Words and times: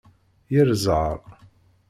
Yir 0.51 0.67
zzheṛ! 0.81 1.17